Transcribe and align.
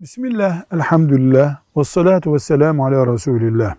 Bismillah, 0.00 0.64
elhamdülillah, 0.72 1.56
ve 1.76 1.84
salatu 1.84 2.34
ve 2.34 2.38
selamu 2.38 2.86
ala 2.86 3.12
Resulillah. 3.12 3.74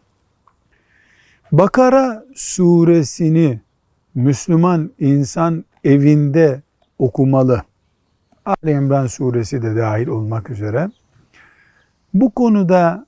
Bakara 1.52 2.26
suresini 2.36 3.62
Müslüman 4.16 4.92
insan 5.00 5.66
evinde 5.84 6.62
okumalı. 6.98 7.64
Ali 8.46 8.72
İmran 8.72 9.08
suresi 9.08 9.62
de 9.62 9.76
dahil 9.76 10.08
olmak 10.08 10.50
üzere. 10.50 10.92
Bu 12.14 12.32
konuda 12.32 13.06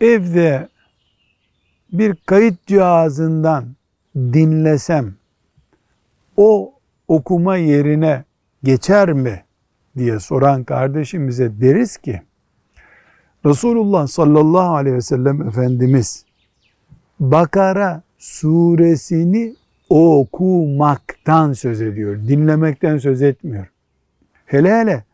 evde 0.00 0.68
bir 1.92 2.16
kayıt 2.26 2.66
cihazından 2.66 3.64
dinlesem 4.16 5.14
o 6.36 6.74
okuma 7.08 7.56
yerine 7.56 8.24
geçer 8.62 9.12
mi 9.12 9.44
diye 10.00 10.20
soran 10.20 10.64
kardeşimize 10.64 11.60
deriz 11.60 11.96
ki 11.96 12.20
Resulullah 13.46 14.06
sallallahu 14.06 14.74
aleyhi 14.74 14.96
ve 14.96 15.00
sellem 15.00 15.42
Efendimiz 15.42 16.24
Bakara 17.20 18.02
suresini 18.18 19.54
okumaktan 19.88 21.52
söz 21.52 21.80
ediyor. 21.80 22.16
Dinlemekten 22.28 22.98
söz 22.98 23.22
etmiyor. 23.22 23.66
Hele 24.46 24.80
hele 24.80 25.04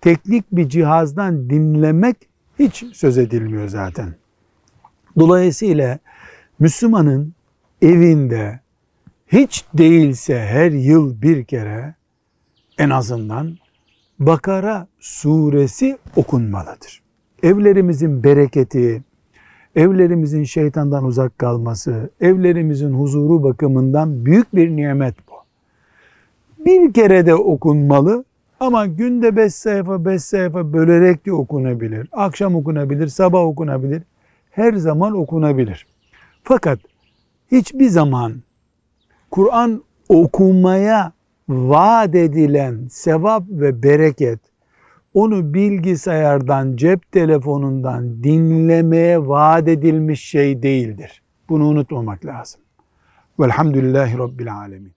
teknik 0.00 0.44
bir 0.52 0.68
cihazdan 0.68 1.50
dinlemek 1.50 2.16
hiç 2.58 2.84
söz 2.92 3.18
edilmiyor 3.18 3.68
zaten. 3.68 4.14
Dolayısıyla 5.18 5.98
Müslümanın 6.58 7.34
evinde 7.82 8.60
hiç 9.26 9.64
değilse 9.74 10.40
her 10.40 10.70
yıl 10.70 11.22
bir 11.22 11.44
kere 11.44 11.94
en 12.78 12.90
azından 12.90 13.56
Bakara 14.18 14.86
suresi 15.00 15.98
okunmalıdır. 16.16 17.02
Evlerimizin 17.42 18.24
bereketi, 18.24 19.02
evlerimizin 19.76 20.44
şeytandan 20.44 21.04
uzak 21.04 21.38
kalması, 21.38 22.10
evlerimizin 22.20 22.92
huzuru 22.92 23.42
bakımından 23.42 24.24
büyük 24.26 24.54
bir 24.54 24.70
nimet 24.70 25.14
bu. 25.28 25.32
Bir 26.66 26.92
kere 26.92 27.26
de 27.26 27.34
okunmalı 27.34 28.24
ama 28.60 28.86
günde 28.86 29.36
beş 29.36 29.54
sayfa 29.54 30.04
beş 30.04 30.22
sayfa 30.22 30.72
bölerek 30.72 31.26
de 31.26 31.32
okunabilir. 31.32 32.08
Akşam 32.12 32.54
okunabilir, 32.54 33.08
sabah 33.08 33.40
okunabilir. 33.40 34.02
Her 34.50 34.72
zaman 34.72 35.14
okunabilir. 35.16 35.86
Fakat 36.42 36.78
hiçbir 37.50 37.88
zaman 37.88 38.32
Kur'an 39.30 39.82
okumaya 40.08 41.12
vaat 41.48 42.14
edilen 42.14 42.86
sevap 42.90 43.44
ve 43.48 43.82
bereket 43.82 44.40
onu 45.14 45.54
bilgisayardan, 45.54 46.76
cep 46.76 47.12
telefonundan 47.12 48.24
dinlemeye 48.24 49.26
vaat 49.26 49.68
edilmiş 49.68 50.24
şey 50.24 50.62
değildir. 50.62 51.22
Bunu 51.48 51.66
unutmamak 51.66 52.24
lazım. 52.24 52.60
Velhamdülillahi 53.40 54.18
Rabbil 54.18 54.54
Alemin. 54.54 54.92